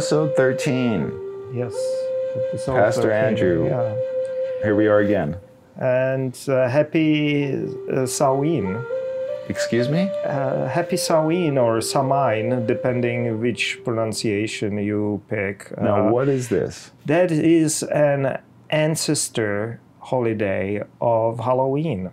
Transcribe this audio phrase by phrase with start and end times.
[0.00, 1.12] Episode 13.
[1.52, 1.74] Yes.
[2.48, 3.66] episode Pastor 13, Andrew.
[3.68, 3.94] Yeah.
[4.62, 5.36] Here we are again.
[5.76, 7.52] And uh, happy
[7.92, 8.82] uh, Samhain.
[9.50, 10.10] Excuse me?
[10.24, 15.70] Uh, happy Samhain or Samhain, depending which pronunciation you pick.
[15.78, 16.92] Now, Uh, what is this?
[17.04, 22.08] That is an ancestor holiday of Halloween.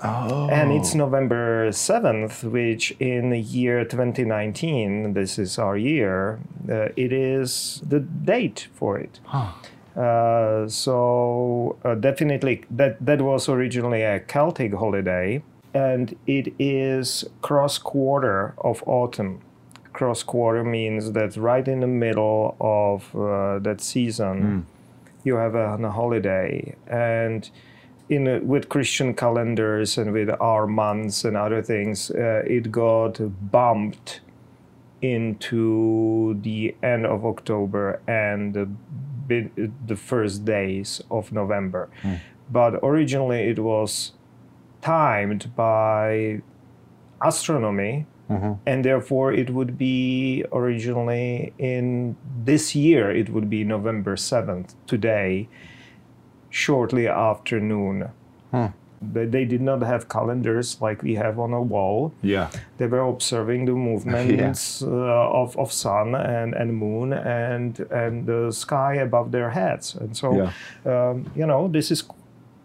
[0.00, 0.48] Oh.
[0.48, 7.12] And it's November 7th, which in the year 2019, this is our year, uh, it
[7.12, 9.18] is the date for it.
[9.96, 15.42] Uh, so uh, definitely that, that was originally a Celtic holiday
[15.74, 19.40] and it is cross quarter of autumn.
[19.92, 24.66] Cross quarter means that right in the middle of uh, that season
[25.24, 27.50] you have a, a holiday and
[28.08, 33.20] in with Christian calendars and with our months and other things, uh, it got
[33.50, 34.20] bumped
[35.02, 38.68] into the end of October and the,
[39.86, 41.88] the first days of November.
[42.50, 44.12] But originally, it was
[44.80, 46.40] timed by
[47.22, 48.06] astronomy.
[48.66, 55.48] And therefore, it would be originally in this year, it would be November 7th, today,
[56.68, 57.96] shortly after noon.
[59.14, 62.12] They, they did not have calendars like we have on a wall.
[62.22, 62.48] Yeah.
[62.78, 68.50] They were observing the movements uh, of, of sun and, and moon and and the
[68.52, 69.94] sky above their heads.
[70.00, 70.28] And so,
[70.84, 72.02] um, you know, this is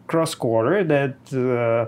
[0.08, 1.86] cross quarter that uh,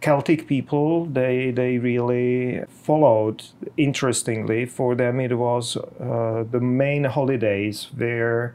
[0.00, 3.38] Celtic people they they really followed.
[3.76, 8.54] Interestingly, for them it was uh, the main holidays where.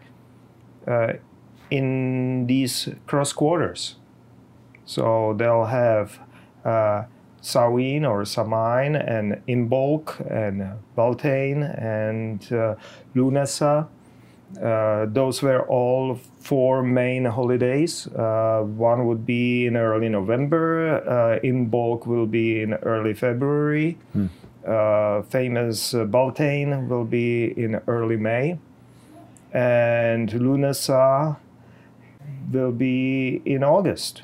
[0.88, 1.14] uh,
[1.72, 3.96] in these cross quarters.
[4.86, 6.20] So they'll have
[6.66, 7.06] uh,
[7.42, 12.76] Samhain or Samhain and Imbolc and Beltane and uh,
[13.16, 13.88] Lunasa.
[14.62, 18.06] Uh, those were all four main holidays.
[18.08, 21.02] Uh, one would be in early November.
[21.08, 23.98] Uh, Imbolc will be in early February.
[24.68, 28.60] Uh, famous uh, Beltane will be in early May.
[29.54, 31.38] And Lunasa
[32.52, 34.24] will be in August.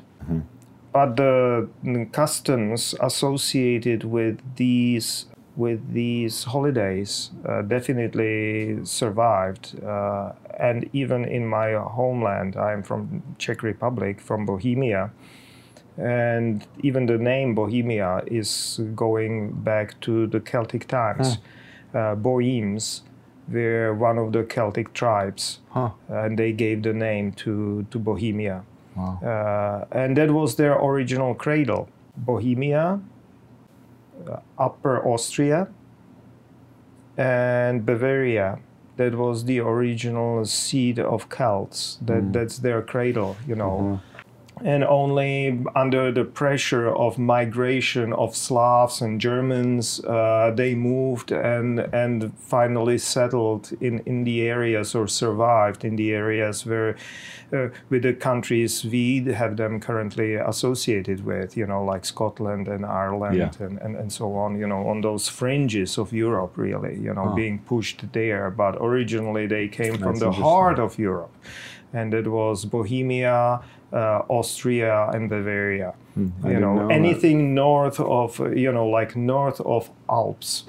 [0.92, 1.68] But the
[2.12, 5.26] customs associated with these
[5.56, 9.76] with these holidays uh, definitely survived.
[9.84, 15.10] Uh, and even in my homeland, I'm from Czech Republic, from Bohemia,
[15.96, 21.38] and even the name Bohemia is going back to the Celtic times.
[21.92, 23.02] Uh, Bohemes
[23.50, 25.90] were one of the Celtic tribes, Huh.
[26.08, 28.62] and they gave the name to, to Bohemia.
[28.96, 29.18] Wow.
[29.22, 31.88] Uh, and that was their original cradle.
[32.16, 33.00] Bohemia,
[34.28, 35.68] uh, Upper Austria,
[37.16, 38.58] and Bavaria.
[38.96, 41.98] That was the original seed of Celts.
[42.02, 44.00] That that's their cradle, you know.
[44.64, 51.80] And only under the pressure of migration of Slavs and Germans, uh, they moved and
[51.92, 56.96] and finally settled in, in the areas or survived in the areas where,
[57.52, 62.84] uh, with the countries we have them currently associated with, you know, like Scotland and
[62.84, 63.66] Ireland Yeah.
[63.66, 67.32] and, and, and so on, you know, on those fringes of Europe, really, you know,
[67.34, 68.50] being pushed there.
[68.50, 71.34] But originally they came from the heart of Europe,
[71.92, 73.60] and it was Bohemia,
[73.92, 75.94] uh, Austria, and Bavaria.
[76.44, 76.94] I you know, know that.
[76.94, 80.64] anything north of, uh, you know, like north of Alps.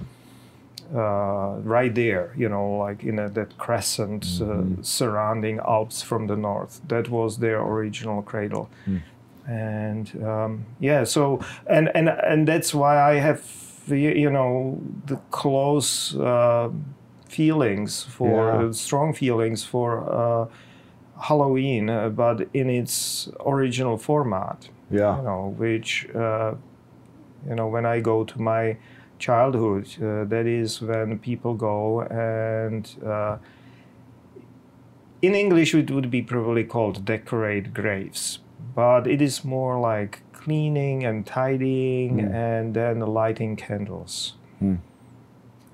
[0.96, 4.80] Uh, right there, you know, like in a, that crescent Mm-hmm.
[4.80, 6.82] uh, surrounding Alps from the north.
[6.88, 8.98] That was their original cradle, Hmm.
[9.48, 11.04] and um, yeah.
[11.06, 13.42] So and and and that's why I have,
[13.88, 16.70] you, know, the close uh,
[17.28, 18.70] feelings for Yeah.
[18.70, 20.46] uh, strong feelings for uh,
[21.20, 24.70] Halloween, uh, but in its original format.
[24.92, 25.18] Yeah.
[25.18, 26.54] you know, which, uh,
[27.48, 28.78] you know, when I go to my
[29.20, 33.38] childhood, uh, that is when people go and, uh,
[35.22, 38.40] in English, it would be probably called decorate graves,
[38.74, 44.34] but it is more like cleaning and tidying and then lighting candles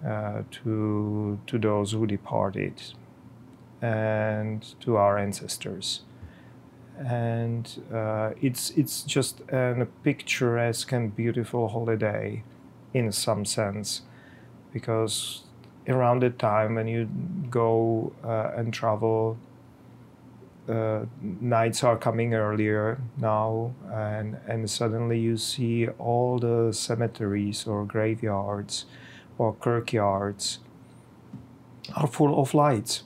[0.06, 2.74] uh, to, to those who departed
[3.86, 6.02] and to our ancestors
[6.98, 12.42] and uh, it's it's just a picturesque and beautiful holiday
[12.94, 14.02] in some sense
[14.74, 15.44] because
[15.88, 17.10] around the time when you
[17.50, 19.38] go uh, and travel
[20.70, 27.86] uh, nights are coming earlier now and and suddenly you see all the cemeteries or
[27.86, 28.86] graveyards
[29.38, 30.60] or kirkyards
[31.94, 33.04] are full of lights.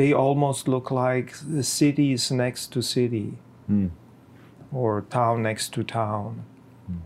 [0.00, 3.36] They almost look like the cities next to city
[3.70, 3.90] Mm.
[4.72, 6.44] or town next to town.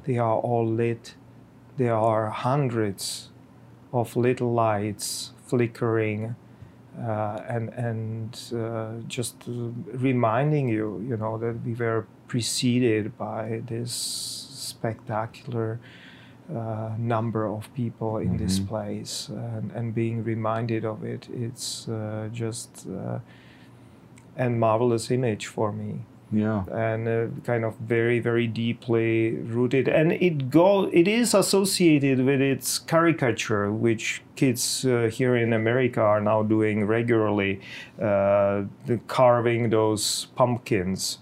[0.05, 1.17] They are all lit.
[1.77, 3.31] There are hundreds
[3.93, 6.37] of little lights flickering
[6.97, 9.35] uh, and and uh, just
[10.09, 13.93] reminding you, you know, that we were preceded by this
[14.71, 15.81] spectacular
[16.53, 18.67] uh, number of people in this Mhm.
[18.69, 23.19] place, and, and being reminded of it, it's uh, just uh,
[24.37, 26.01] a marvelous image for me
[26.33, 26.65] Yeah.
[26.73, 32.41] and uh, kind of very very deeply rooted and it go it is associated with
[32.41, 37.61] its caricature which kids uh, here in america are now doing regularly
[38.03, 38.63] uh,
[39.07, 41.19] carving those pumpkins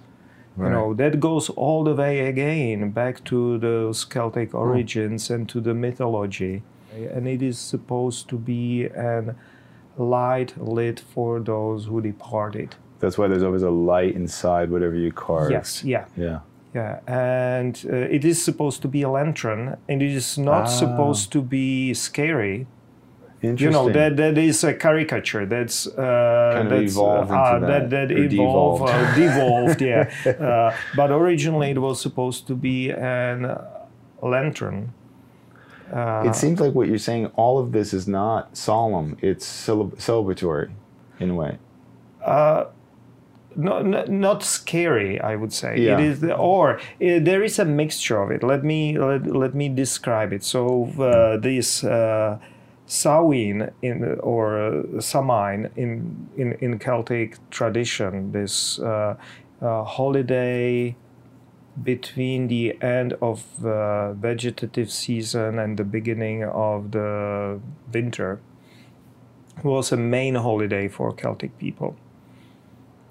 [0.58, 5.60] you know that goes all the way again back to those celtic origins and to
[5.60, 6.62] the mythology
[7.14, 9.34] and it is supposed to be an
[9.96, 15.12] light lit for those who departed That's why there's always a light inside whatever you
[15.12, 15.50] carve.
[15.50, 16.40] yes yeah Yeah.
[16.74, 20.64] Yeah, and uh, it is supposed to be a lantern, and it is not Ah.
[20.82, 22.66] supposed to be scary.
[23.42, 23.66] Interesting.
[23.66, 25.46] You know that that is a caricature.
[25.46, 28.92] That's uh, Kind of that's evolved into uh, that, that or evolved, devolved.
[28.92, 29.80] uh, devolved.
[29.82, 30.10] Yeah,
[30.46, 33.64] uh, but originally it was supposed to be an uh,
[34.22, 34.92] lantern.
[35.92, 39.96] Uh, it seems like what you're saying, all of this is not solemn, it's celeb-
[39.96, 40.70] celebratory
[41.20, 41.58] in a way.
[43.54, 45.98] no, no, not scary i would say Yeah.
[45.98, 49.68] it is or uh, there is a mixture of it let me let, let me
[49.68, 52.38] describe it so uh, this uh,
[52.92, 59.16] Samhain in or uh, Samhain in, in in Celtic tradition this uh,
[59.62, 60.94] uh, holiday
[61.82, 67.58] between the end of uh, vegetative season and the beginning of the
[67.92, 68.40] winter
[69.62, 71.96] was a main holiday for Celtic people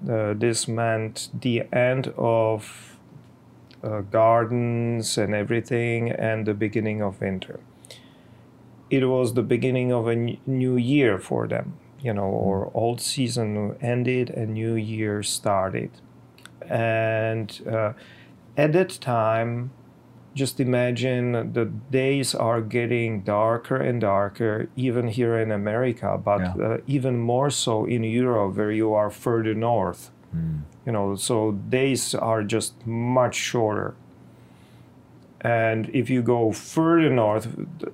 [0.08, 2.98] uh, this meant the end of
[3.82, 7.60] uh, gardens and everything and the beginning of winter.
[8.92, 11.66] It was the beginning of a n- new year for them,
[12.06, 15.90] you know, or old season ended and new year started.
[16.68, 17.92] And uh,
[18.56, 19.70] at that time,
[20.34, 26.66] just imagine the days are getting darker and darker, even here in America, but Yeah.
[26.66, 30.10] uh, even more so in Europe, where you are further north.
[30.86, 33.94] You know, so days are just much shorter.
[35.44, 37.48] And if you go further north,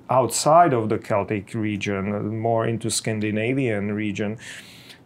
[0.09, 4.37] outside of the Celtic region, more into Scandinavian region,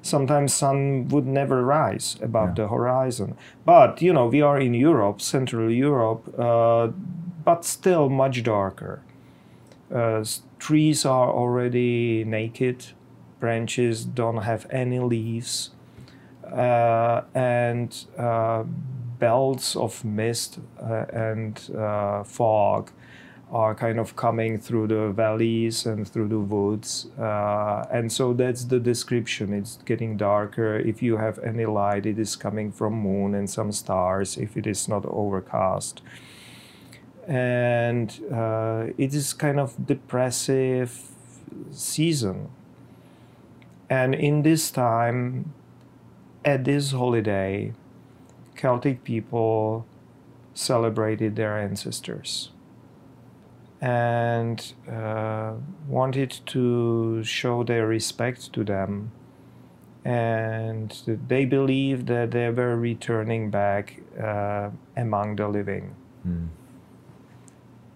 [0.01, 2.55] sometimes sun would never rise above Yeah.
[2.55, 3.35] the horizon.
[3.65, 6.89] But you know, we are in Europe, Central Europe, uh,
[7.45, 8.99] but still much darker.
[9.93, 10.23] Uh,
[10.59, 12.87] trees are already naked,
[13.39, 15.71] branches don't have any leaves,
[16.51, 18.63] uh, and uh,
[19.23, 22.91] belts of mist uh, and uh, fog
[23.53, 27.07] are kind of coming through the valleys and through the woods.
[27.17, 29.53] Uh, and so that's the description.
[29.53, 30.75] It's getting darker.
[30.77, 34.67] If you have any light, it is coming from moon and some stars if it
[34.67, 36.01] is not overcast.
[37.25, 40.91] And uh, it is kind of depressive
[41.71, 42.49] season.
[43.89, 45.53] And in this time,
[46.43, 47.73] at this holiday,
[48.55, 49.85] Celtic people
[50.53, 52.51] celebrated their ancestors
[53.81, 55.53] and uh,
[55.87, 59.11] wanted to show their respect to them.
[60.05, 65.95] And they believed that they were returning back uh, among the living.
[66.25, 66.47] Mm.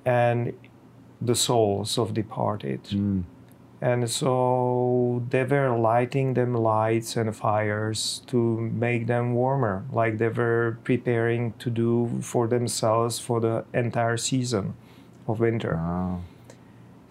[0.05, 0.53] And
[1.21, 2.83] the souls of departed.
[2.85, 3.23] Mm.
[3.79, 10.29] And so they were lighting them lights and fires to make them warmer, like they
[10.29, 14.73] were preparing to do for themselves for the entire season
[15.27, 15.75] of winter.
[15.75, 16.21] Wow.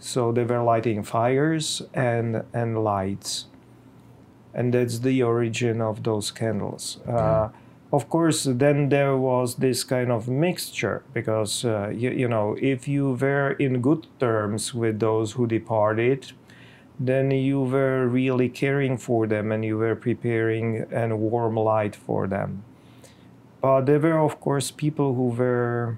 [0.00, 3.46] So they were lighting fires and, and lights.
[4.52, 6.98] And that's the origin of those candles.
[7.06, 7.50] Uh,
[7.92, 12.88] of course, then there was this kind of mixture because, uh, you, you know, if
[12.88, 16.32] you were in good terms with those who departed,
[16.98, 22.26] then you were really caring for them and you were preparing a warm light for
[22.26, 22.62] them.
[23.60, 25.96] But there were, of course, people who were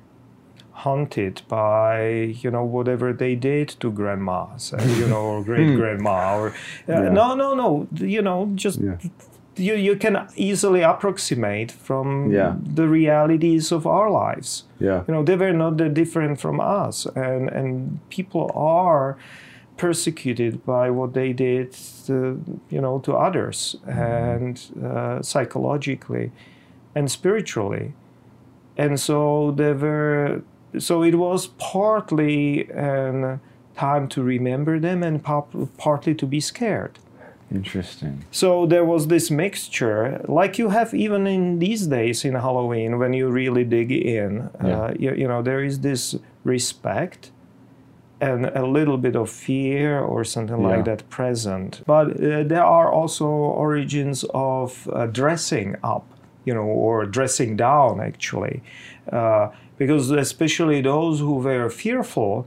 [0.73, 2.09] haunted by
[2.43, 6.53] you know whatever they did to grandmas and you know or great grandma or uh,
[7.03, 7.09] Yeah.
[7.09, 8.97] no no no you know just Yeah.
[9.57, 12.55] you, you can easily approximate from Yeah.
[12.75, 15.03] the realities of our lives Yeah.
[15.09, 19.17] you know they were not that different from us and and people are
[19.79, 21.73] persecuted by what they did,
[22.07, 23.99] to, you know, to others, mm-hmm.
[23.99, 26.31] and uh, psychologically
[26.95, 27.95] and spiritually,
[28.77, 30.43] and so there were.
[30.79, 33.41] So it was partly a
[33.75, 35.23] time to remember them, and
[35.79, 36.99] partly to be scared.
[37.51, 38.25] Interesting.
[38.31, 43.15] So there was this mixture, like you have even in these days in Halloween, when
[43.15, 44.51] you really dig in.
[44.63, 44.81] Yeah.
[44.81, 47.31] Uh, you, you, know, there is this respect
[48.21, 50.69] and a little bit of fear or something yeah.
[50.69, 51.83] like that present.
[51.87, 56.05] But uh, there are also origins of uh, dressing up,
[56.45, 58.63] you know, or dressing down actually,
[59.13, 62.47] uh, because especially those who were fearful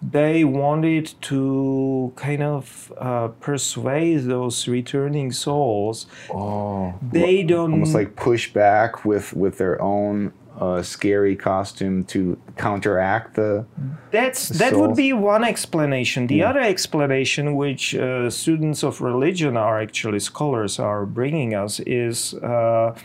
[0.00, 6.06] they wanted to kind of uh, persuade those returning souls.
[6.32, 12.38] Oh, they don't almost like push back with with their own uh, scary costume to
[12.56, 13.64] counteract the.
[14.10, 16.26] That's the that would be one explanation.
[16.26, 16.50] The yeah.
[16.50, 22.96] other explanation, which uh, students of religion are actually scholars are bringing us, is uh,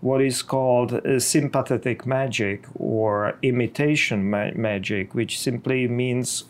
[0.00, 6.44] what is called sympathetic magic or imitation ma- magic, which simply means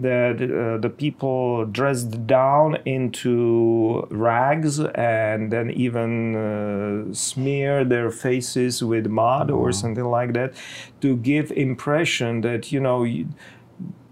[0.00, 8.82] that uh, the people dressed down into rags and then even uh, smear their faces
[8.82, 10.54] with mud or something like that
[11.00, 13.06] to give impression that you know.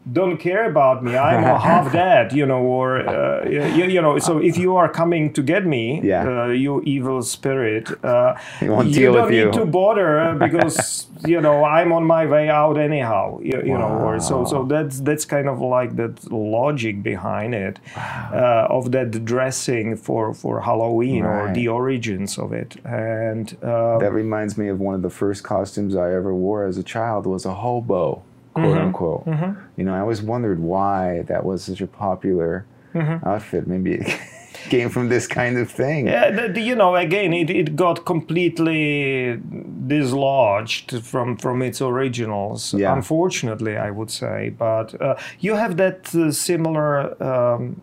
[0.08, 1.16] You, don't care about me.
[1.16, 4.18] I'm a half dead, you know, or uh, you, you, know.
[4.18, 6.44] So if you are coming to get me, yeah.
[6.44, 12.04] uh, you evil spirit, uh, you don't need to bother because you know I'm on
[12.04, 13.40] my way out anyhow.
[13.42, 13.88] You, you wow.
[13.88, 18.30] know, or so so that's that's kind of like that logic behind it wow.
[18.32, 21.50] Uh, of that dressing for for Halloween right.
[21.50, 22.76] or the origins of it.
[22.84, 26.78] And uh, that reminds me of one of the first costumes I ever wore as
[26.78, 28.22] a child was a hobo
[28.62, 28.86] quote mm-hmm.
[28.86, 29.26] unquote.
[29.26, 29.60] Mm-hmm.
[29.76, 33.26] You know, I always wondered why that was such a popular mm-hmm.
[33.26, 33.66] outfit.
[33.66, 34.20] Maybe it
[34.70, 36.06] came from this kind of thing.
[36.06, 39.40] Yeah, the, the, you know, again, it, it got completely
[39.86, 42.74] dislodged from from its originals.
[42.74, 42.94] Yeah.
[42.94, 47.22] Unfortunately, I would say, but uh, you have that uh, similar.
[47.22, 47.82] Um,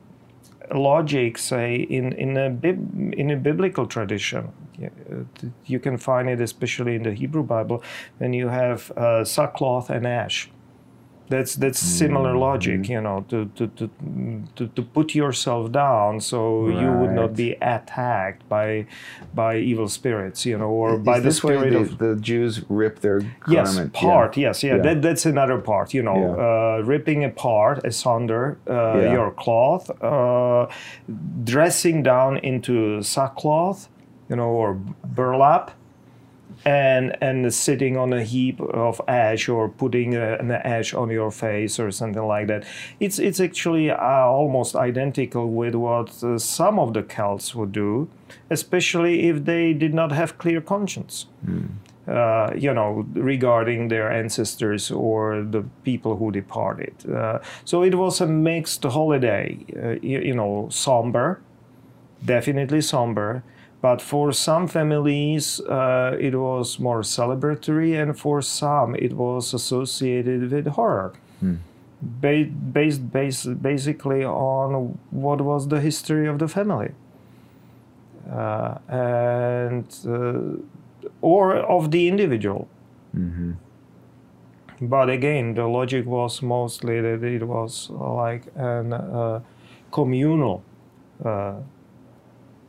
[0.74, 4.52] logic say in in a bib, in a biblical tradition
[5.66, 7.84] you can find it especially in the hebrew bible
[8.18, 10.50] when you have uh, sackcloth and ash
[11.28, 12.40] that's that's similar mm-hmm.
[12.40, 13.90] logic you know to, to to
[14.56, 16.82] to, to put yourself down so right.
[16.82, 18.86] you would not be attacked by
[19.34, 23.00] by evil spirits you know or Is by the spirit the, of the jews rip
[23.00, 24.50] their yes part yeah.
[24.50, 24.82] yes yeah, yeah.
[24.82, 26.80] That, that's another part you know yeah.
[26.80, 29.14] uh, ripping apart asunder uh, yeah.
[29.14, 30.68] your cloth uh,
[31.44, 33.90] dressing down into sackcloth
[34.30, 35.72] you know or burlap
[36.66, 41.32] and and sitting on a heap of ash or putting a, an ash on your
[41.32, 42.66] face or something like that.
[43.00, 48.10] It's it's actually uh, almost identical with what uh, some of the Celts would do,
[48.50, 51.28] especially if they did not have clear conscience.
[51.46, 51.70] Mm.
[52.08, 56.94] Uh, you know, regarding their ancestors or the people who departed.
[57.10, 61.42] Uh, so it was a mixed holiday, uh, you, you know, somber,
[62.24, 63.44] definitely somber,
[63.86, 70.52] but for some families, uh, it was more celebratory, and for some, it was associated
[70.52, 71.14] with horror.
[71.40, 71.58] Hmm.
[72.02, 76.92] Ba- based, based basically on what was the history of the family.
[78.28, 82.68] Uh, and uh, or of the individual.
[83.16, 83.52] Mm-hmm.
[84.82, 89.42] But again, the logic was mostly that it was like an uh,
[89.92, 90.64] communal
[91.24, 91.58] uh,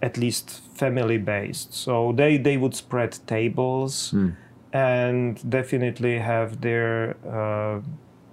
[0.06, 0.46] at least
[0.82, 1.74] family based.
[1.74, 4.36] So they, they would spread tables mm.
[4.72, 7.80] and definitely have their uh,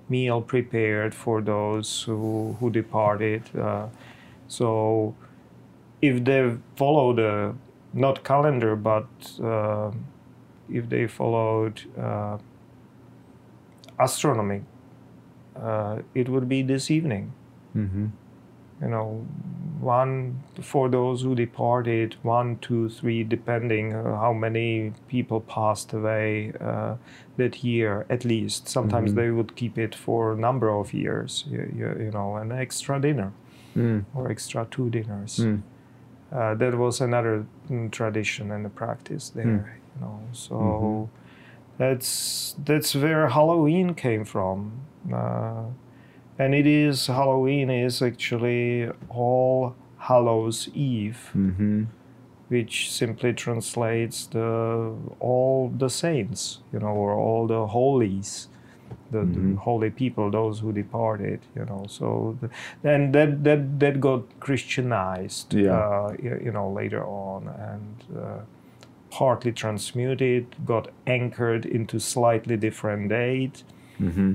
[0.08, 3.42] meal prepared for those who, who departed.
[3.58, 3.88] Uh,
[4.48, 5.15] so
[6.01, 6.42] if they
[6.75, 7.56] follow the
[7.94, 9.08] not calendar, but
[9.44, 9.92] uh,
[10.70, 12.38] if they followed uh,
[14.00, 14.62] astronomy,
[15.56, 17.34] uh, it would be this evening.
[17.75, 18.08] Mm-hmm
[18.84, 19.25] you know,
[19.83, 26.53] one for those who departed, one, two, three, depending uh, how many people passed away
[26.59, 26.95] uh,
[27.37, 28.67] that year at least.
[28.67, 29.19] Sometimes mm-hmm.
[29.19, 32.99] they would keep it for a number of years, you, you, you know, an extra
[32.99, 33.31] dinner
[33.75, 34.05] mm.
[34.13, 35.37] or extra two dinners.
[35.37, 35.61] Mm.
[36.31, 39.65] Uh, that was another mm, tradition and a practice there, mm.
[39.95, 40.19] you know.
[40.31, 41.11] So mm-hmm.
[41.77, 44.81] that's that's where Halloween came from.
[46.39, 51.83] And it is Halloween is actually All Hallows Eve, mm-hmm.
[52.47, 58.49] which simply translates the all the saints, you know, or all the holies.
[59.11, 59.55] the, mm-hmm.
[59.55, 61.85] the, holy people, those who departed, you know.
[61.87, 62.37] So
[62.83, 65.77] and that that that got Christianized, yeah.
[65.77, 68.39] uh, you, know, later on, and uh,
[69.11, 73.63] partly transmuted, got anchored into slightly different date.
[73.99, 74.33] Mm-hmm.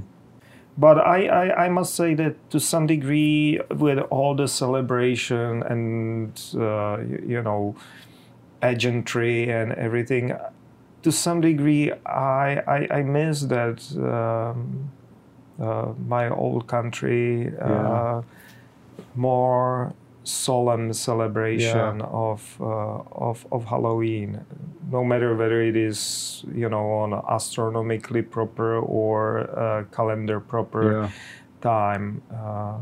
[0.78, 6.40] But I, I, I, must say that to some degree, with all the celebration and
[6.54, 7.74] uh, you, you know,
[8.60, 10.32] pageantry and everything,
[11.02, 14.88] to some degree, I, I, I miss that um,
[15.60, 18.22] uh, my old country, uh, yeah.
[19.16, 19.92] more
[20.28, 22.06] solemn celebration yeah.
[22.06, 22.64] of, uh,
[23.28, 24.44] of, of Halloween,
[24.90, 31.10] no matter whether it is, you know, on astronomically proper or calendar proper yeah.
[31.60, 32.22] time.
[32.32, 32.78] Uh,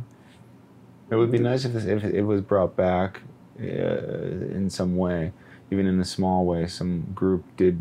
[1.11, 3.23] it would be nice if, this, if it was brought back
[3.61, 5.33] uh, in some way
[5.71, 7.81] even in a small way, some group did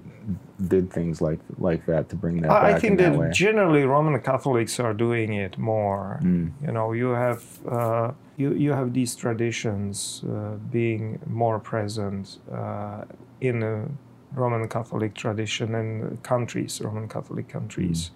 [0.68, 2.52] did things like like that to bring that.
[2.52, 6.20] I think that, that generally Roman Catholics are doing it more.
[6.24, 6.52] Mm.
[6.66, 13.04] You know, you have uh, you you have these traditions uh, being more present uh,
[13.42, 13.88] in a
[14.34, 18.12] Roman Catholic tradition and countries, Roman Catholic countries.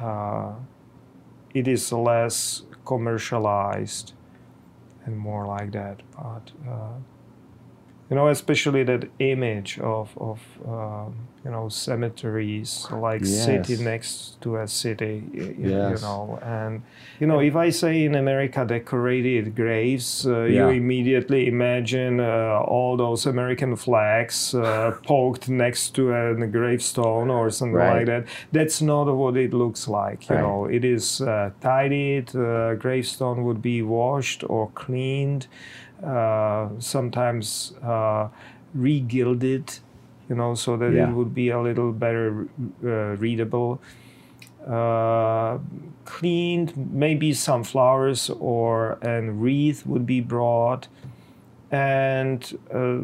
[0.00, 0.56] Mm.
[1.54, 4.14] it is less commercialized
[5.04, 6.98] and more like that, but uh,
[8.12, 10.38] you know, especially that image of of
[10.68, 11.14] um,
[11.46, 13.44] you know cemeteries like yes.
[13.46, 16.02] city next to a city, you, yes.
[16.02, 16.82] you know, and
[17.20, 20.68] you know if I say in America decorated graves, uh, yeah.
[20.68, 27.48] you immediately imagine uh, all those American flags uh, poked next to a gravestone or
[27.48, 27.96] something right.
[27.96, 28.26] like that.
[28.52, 30.28] That's not what it looks like.
[30.28, 30.42] You right.
[30.42, 32.36] know, it is uh, tidied.
[32.36, 35.46] Uh, gravestone would be washed or cleaned.
[36.04, 38.28] Uh, sometimes uh,
[38.76, 39.78] regilded,
[40.28, 41.08] you know, so that yeah.
[41.08, 42.48] it would be a little better
[42.84, 43.80] uh, readable.
[44.66, 45.58] Uh,
[46.04, 50.88] cleaned, maybe some flowers or a wreath would be brought,
[51.70, 53.02] and a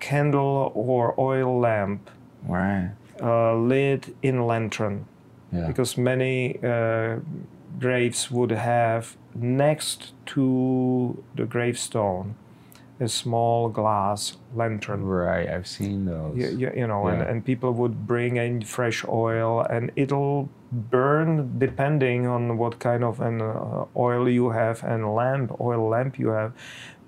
[0.00, 2.10] candle or oil lamp
[2.46, 2.90] right.
[3.22, 5.06] uh, lit in lantern.
[5.52, 5.66] Yeah.
[5.68, 7.18] Because many uh,
[7.78, 12.36] graves would have next to the gravestone
[13.00, 15.04] a small glass lantern.
[15.04, 16.36] Right, I've seen those.
[16.36, 17.14] You, you, you know, yeah.
[17.14, 23.04] and, and people would bring in fresh oil and it'll burn depending on what kind
[23.04, 26.52] of an uh, oil you have and lamp, oil lamp you have,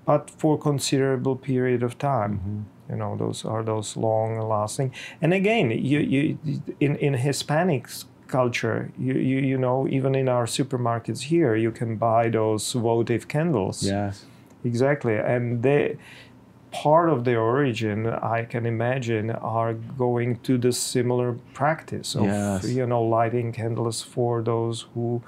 [0.05, 2.39] but for considerable period of time.
[2.39, 6.37] Mm-hmm you know those are those long lasting and again you, you
[6.79, 8.91] in in hispanics culture.
[8.97, 13.83] You, you, you know, even in our supermarkets here, you can buy those votive candles.
[13.83, 14.25] Yes.
[14.63, 15.15] Exactly.
[15.15, 15.97] And they,
[16.71, 22.67] part of their origin, I can imagine, are going to the similar practice of, yes.
[22.67, 25.21] you know, lighting candles for those who,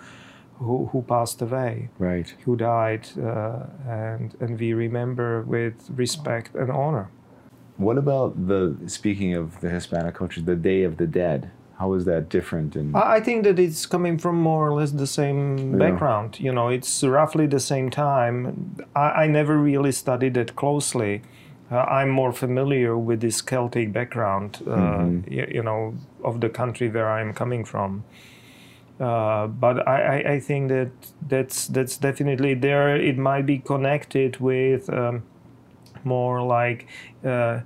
[0.56, 2.34] who, who passed away, right?
[2.44, 7.10] Who died, uh, and and we remember with respect and honor.
[7.78, 11.50] What about the speaking of the Hispanic culture, the Day of the Dead?
[11.80, 15.08] How is that different and i think that it's coming from more or less the
[15.08, 15.78] same yeah.
[15.78, 21.22] background you know it's roughly the same time i, I never really studied it closely
[21.72, 25.34] uh, i'm more familiar with this celtic background uh, mm-hmm.
[25.34, 28.04] you, you, know of the country where i'm coming from
[29.00, 30.92] uh, but I, I, think that
[31.26, 32.98] that's that's definitely there.
[32.98, 35.24] It might be connected with um,
[36.04, 36.86] more like
[37.24, 37.62] uh,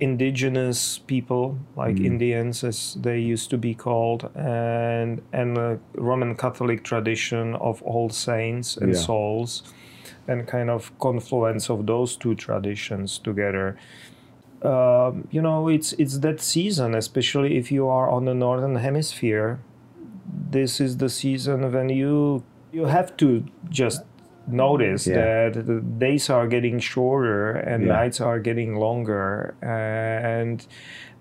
[0.00, 2.06] indigenous people like mm.
[2.06, 8.08] Indians as they used to be called and and the Roman Catholic tradition of all
[8.10, 9.00] saints and yeah.
[9.00, 9.62] souls
[10.28, 13.76] and kind of confluence of those two traditions together
[14.62, 19.60] uh, you know it's it's that season especially if you are on the northern hemisphere
[20.50, 24.02] this is the season when you you have to just
[24.46, 25.48] notice yeah.
[25.48, 27.92] that the days are getting shorter and yeah.
[27.92, 30.66] nights are getting longer and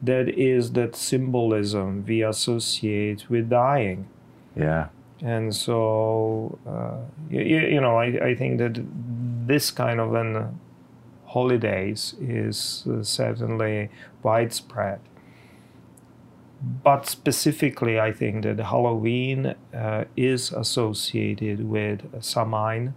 [0.01, 4.07] that is that symbolism we associate with dying
[4.55, 4.87] yeah
[5.21, 6.97] and so uh,
[7.29, 8.83] you, you, know I, I think that
[9.47, 10.59] this kind of an
[11.25, 13.89] holidays is uh, certainly
[14.21, 14.99] widespread
[16.61, 22.93] but specifically i think that halloween uh, is associated with samhain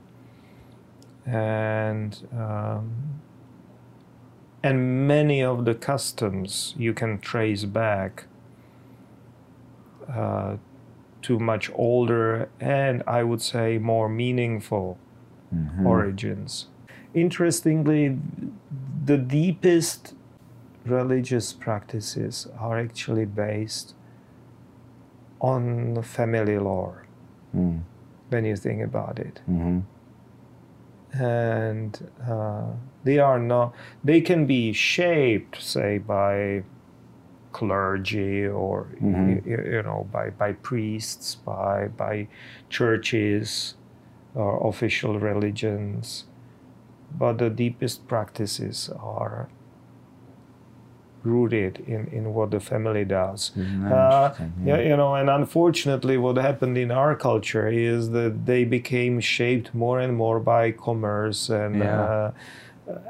[1.26, 3.20] and um,
[4.62, 8.24] and many of the customs you can trace back
[10.08, 10.56] uh,
[11.22, 14.98] to much older and I would say more meaningful
[15.54, 15.86] mm-hmm.
[15.86, 16.66] origins.
[17.14, 18.18] Interestingly,
[19.04, 20.14] the deepest
[20.84, 23.94] religious practices are actually based
[25.40, 27.06] on family lore
[27.54, 27.80] mm.
[28.28, 29.40] when you think about it.
[29.48, 29.80] Mm-hmm.
[31.12, 32.66] And uh,
[33.04, 36.62] they are not, they can be shaped, say, by
[37.56, 39.48] clergy or mm-hmm.
[39.48, 42.28] you, you, know by, by priests by by
[42.68, 43.76] churches
[44.34, 46.24] or official religions
[47.18, 49.48] but the deepest practices are
[51.26, 53.52] rooted in, in what the family does.
[53.56, 54.34] Mm, uh,
[54.64, 54.80] yeah.
[54.80, 59.98] You know, and unfortunately, what happened in our culture is that they became shaped more
[60.00, 62.02] and more by commerce and yeah.
[62.02, 62.32] uh,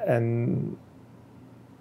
[0.06, 0.76] and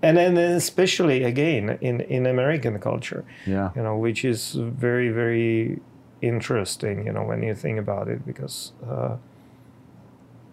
[0.02, 3.24] and then especially again in in American culture.
[3.46, 5.80] Yeah, you know, which is very very
[6.22, 7.06] interesting.
[7.06, 9.16] You know, when you think about it, because uh,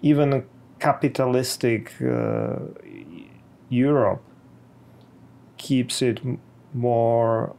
[0.01, 0.45] even
[0.79, 2.57] capitalistic uh,
[3.69, 4.23] Europe
[5.63, 6.21] keeps it
[6.75, 7.55] more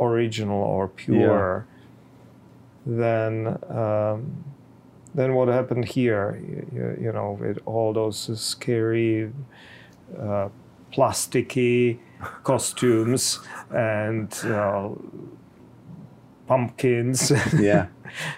[0.00, 1.66] original or pure
[2.86, 2.96] yeah.
[2.96, 4.44] than um,
[5.14, 6.40] than what happened here.
[6.72, 9.30] You, you, know, with all those scary,
[10.18, 10.48] uh,
[10.92, 11.98] plasticky
[12.42, 14.88] costumes and uh,
[16.46, 17.32] pumpkins.
[17.54, 17.86] Yeah.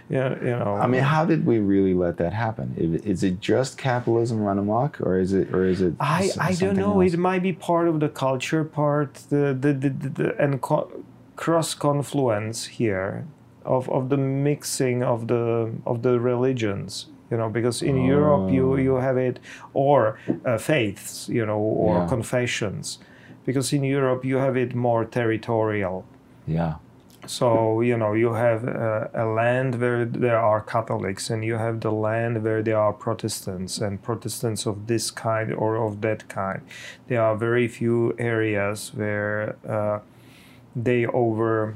[0.08, 0.78] yeah, you know.
[0.80, 2.74] I mean, how did we really let that happen?
[3.04, 5.94] Is it just capitalism run amok, or is it, or is it?
[6.00, 7.00] I I don't know.
[7.00, 7.12] Else?
[7.12, 10.90] It might be part of the culture part, the the the, the, the and co-
[11.36, 13.26] cross confluence here
[13.66, 18.06] of of the mixing of the of the religions you know because in oh.
[18.06, 18.76] europe you oh.
[18.76, 19.38] you have it
[19.74, 22.06] or uh, faiths you know or yeah.
[22.06, 22.98] confessions
[23.44, 26.04] because in europe you have it more territorial
[26.46, 26.74] yeah
[27.26, 31.80] so you know you have a, a, land where there are Catholics, and you have
[31.80, 36.62] the land where there are Protestants, and Protestants of this kind or of that kind.
[37.08, 40.00] There are very few areas where uh,
[40.74, 41.74] they over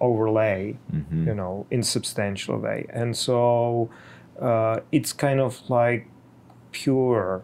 [0.00, 1.28] overlay, mm-hmm.
[1.28, 3.90] you know, in substantial way, and so
[4.40, 6.08] uh, it's kind of like
[6.72, 7.42] pure.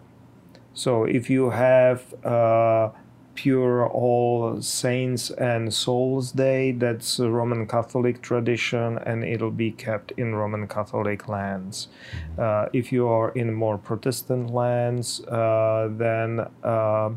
[0.74, 2.90] So if you have uh,
[3.38, 6.72] pure All Saints and Souls Day.
[6.72, 11.86] That's a Roman Catholic tradition, and it'll be kept in Roman Catholic lands.
[12.36, 17.10] Uh, if you are in more Protestant lands, uh, then uh,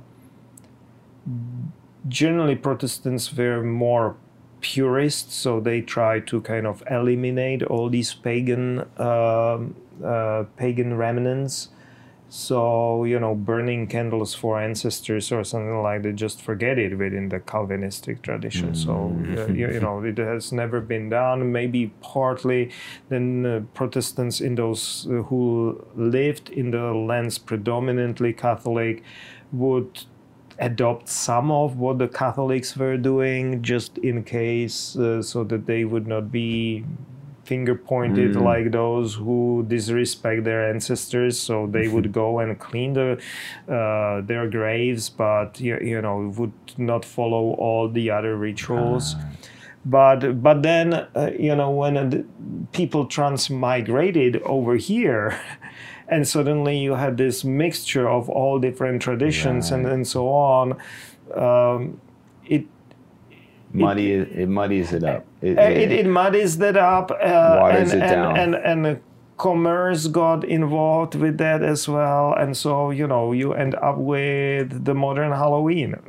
[2.08, 4.16] generally Protestants were more
[4.60, 11.70] purists, so they try to kind of eliminate all these pagan um, uh, pagan remnants
[12.34, 17.28] so, you know, burning candles for ancestors or something like that, just forget it within
[17.28, 18.72] the Calvinistic tradition.
[18.72, 18.78] Mm.
[18.78, 18.94] So,
[19.38, 21.52] uh, you, you, know, it has never been done.
[21.52, 22.72] Maybe partly
[23.10, 29.04] then uh, Protestants in those uh, who lived in the lands predominantly Catholic
[29.52, 30.06] would
[30.58, 35.84] adopt some of what the Catholics were doing just in case uh, so that they
[35.84, 36.86] would not be
[37.52, 38.42] finger pointed mm.
[38.52, 43.10] like those who disrespect their ancestors so they would go and clean the,
[43.68, 49.20] uh, their graves but you, you, know would not follow all the other rituals uh.
[49.84, 52.24] but but then uh, you know when
[52.72, 55.26] people transmigrated over here
[56.14, 59.78] and suddenly you had this mixture of all different traditions right.
[59.78, 60.66] and, and so on
[61.46, 62.00] um,
[62.46, 62.66] it
[63.74, 65.26] muddy it, it, muddies it up.
[65.42, 67.12] It, uh, it, it muddies that up.
[67.12, 68.38] Uh, waters and, it down.
[68.38, 69.02] And, and, and
[69.38, 72.34] commerce got involved with that as well.
[72.34, 75.96] And so, you know, you end up with the modern Halloween.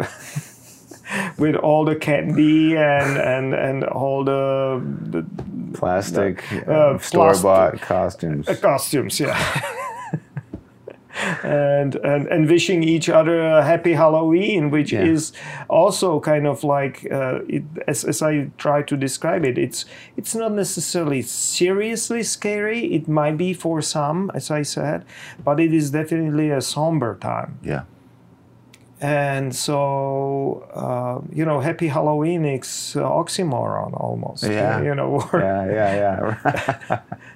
[1.39, 5.27] with all the candy and and and all the, the
[5.75, 8.49] plastic uh, uh store bought costumes.
[8.49, 9.79] Uh, costumes, yeah.
[11.43, 15.03] and, and and wishing each other a happy Halloween, which yeah.
[15.05, 15.33] is
[15.69, 19.85] also kind of like uh, it, as as I try to describe it, it's
[20.17, 22.93] it's not necessarily seriously scary.
[22.95, 25.05] It might be for some, as I said,
[25.45, 27.59] but it is definitely a somber time.
[27.63, 27.85] Yeah.
[29.03, 34.45] And so, uh, you know, Happy Halloween is oxymoron almost.
[34.45, 34.81] Yeah.
[34.83, 35.29] You know.
[35.33, 37.01] yeah, yeah, yeah.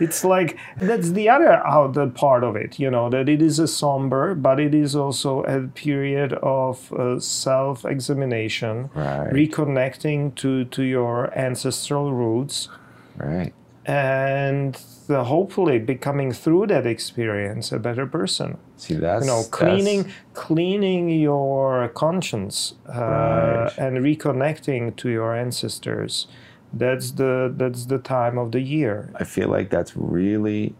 [0.00, 3.68] it's like that's the other other part of it you know that it is a
[3.68, 9.30] somber but it is also a period of uh, self-examination right.
[9.30, 12.68] reconnecting to to your ancestral roots
[13.16, 13.52] right
[13.86, 20.10] and uh, hopefully becoming through that experience a better person see that's you know cleaning
[20.34, 23.72] cleaning your conscience uh, right.
[23.78, 26.26] and reconnecting to your ancestors
[26.72, 29.10] that's the that's the time of the year.
[29.16, 30.74] I feel like that's really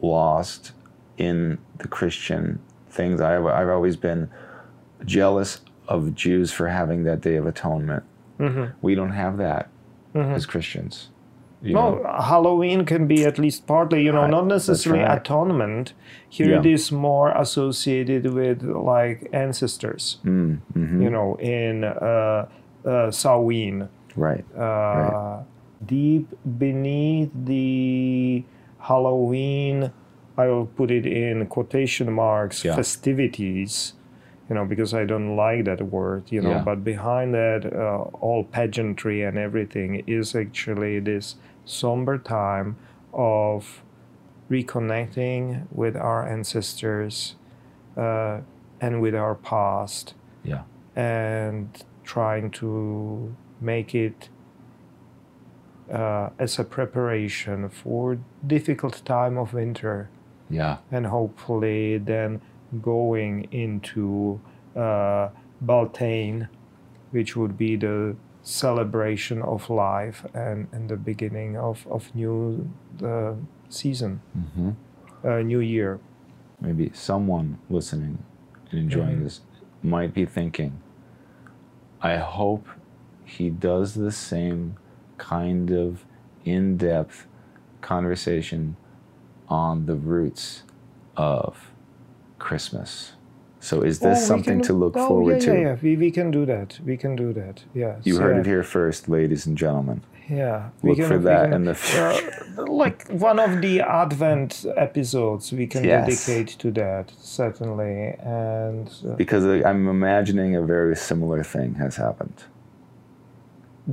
[0.00, 0.72] lost
[1.16, 3.20] in the Christian things.
[3.20, 4.28] I've I've always been
[5.04, 8.04] jealous of Jews for having that Day of Atonement.
[8.38, 8.76] Mm-hmm.
[8.82, 9.70] We don't have that.
[10.14, 11.10] as Christians.
[11.62, 12.22] You no, know?
[12.22, 15.18] Halloween can be at least partly, you know, not necessarily right.
[15.18, 15.94] atonement.
[16.28, 16.60] Here yeah.
[16.60, 21.02] it is more associated with like ancestors, mm, mm-hmm.
[21.02, 22.48] you know, in uh,
[22.84, 23.88] uh, Samhain.
[24.16, 24.44] Right.
[24.56, 25.44] Uh, right.
[25.84, 28.44] Deep beneath the
[28.78, 29.92] Halloween,
[30.38, 32.74] I will put it in quotation marks, yeah.
[32.74, 33.94] festivities
[34.48, 36.62] you know, because I don't like that word, you know, yeah.
[36.62, 42.76] but behind that, uh, all pageantry and everything is actually this somber time
[43.12, 43.82] of
[44.48, 47.34] reconnecting with our ancestors
[47.96, 48.40] uh,
[48.80, 50.14] and with our past.
[50.44, 50.62] Yeah.
[50.94, 54.28] And trying to make it
[55.92, 60.08] uh, as a preparation for difficult time of winter.
[60.50, 60.78] Yeah.
[60.90, 62.40] And hopefully then
[62.82, 64.40] going into
[64.74, 66.48] uh, Beltane,
[67.10, 72.70] which would be the celebration of life and, and the beginning of, of new
[73.04, 73.32] uh,
[73.68, 74.70] season, mm-hmm.
[75.26, 75.98] uh, new year.
[76.60, 78.22] Maybe someone listening
[78.70, 79.24] and enjoying mm-hmm.
[79.24, 79.40] this
[79.82, 80.80] might be thinking,
[82.00, 82.68] I hope
[83.26, 84.76] he does the same
[85.18, 86.04] kind of
[86.44, 87.26] in depth
[87.80, 88.76] conversation
[89.48, 90.62] on the roots
[91.16, 91.70] of
[92.38, 93.16] Christmas
[93.66, 95.52] so is this oh, something can, to look oh, forward yeah, to?
[95.52, 96.78] Yeah, yeah, we, we can do that.
[96.84, 97.64] We can do that.
[97.74, 97.96] Yeah.
[98.04, 100.02] You heard it here first, ladies and gentlemen.
[100.30, 100.70] Yeah.
[100.84, 102.46] Look can, for that can, in the future.
[102.56, 106.06] Uh, like one of the Advent episodes, we can yes.
[106.06, 112.44] dedicate to that certainly, and uh, because I'm imagining a very similar thing has happened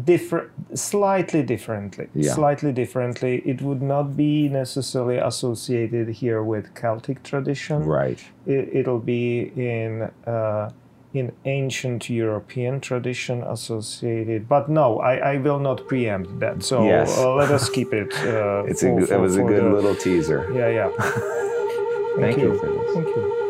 [0.05, 2.33] different slightly differently yeah.
[2.33, 3.43] slightly differently.
[3.45, 7.83] It would not be necessarily associated here with celtic tradition.
[7.85, 8.19] Right.
[8.47, 10.71] It, will be in uh,
[11.13, 16.63] in ancient european tradition associated but no i, I will not preempt that.
[16.63, 17.15] So yes.
[17.19, 19.69] uh, let us keep it uh, it's for, a, for, it was a good the,
[19.69, 20.49] little teaser.
[20.55, 20.89] Yeah yeah.
[22.15, 22.53] Thank, thank you.
[22.53, 22.59] you.
[22.59, 22.93] for this.
[22.95, 23.42] Thank you